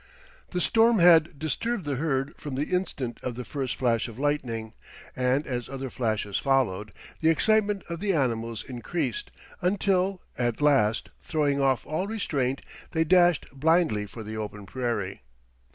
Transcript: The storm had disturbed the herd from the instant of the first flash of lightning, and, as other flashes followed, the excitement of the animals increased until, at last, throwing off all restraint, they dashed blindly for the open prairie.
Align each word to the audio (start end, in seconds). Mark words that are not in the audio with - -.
The 0.49 0.59
storm 0.61 0.97
had 0.97 1.37
disturbed 1.37 1.85
the 1.85 1.97
herd 1.97 2.33
from 2.35 2.55
the 2.55 2.69
instant 2.71 3.19
of 3.21 3.35
the 3.35 3.45
first 3.45 3.75
flash 3.75 4.07
of 4.07 4.17
lightning, 4.17 4.73
and, 5.15 5.45
as 5.45 5.69
other 5.69 5.91
flashes 5.91 6.39
followed, 6.39 6.91
the 7.19 7.29
excitement 7.29 7.83
of 7.87 7.99
the 7.99 8.11
animals 8.11 8.63
increased 8.67 9.29
until, 9.61 10.19
at 10.39 10.59
last, 10.59 11.09
throwing 11.21 11.61
off 11.61 11.85
all 11.85 12.07
restraint, 12.07 12.63
they 12.93 13.03
dashed 13.03 13.45
blindly 13.53 14.07
for 14.07 14.23
the 14.23 14.35
open 14.37 14.65
prairie. 14.65 15.21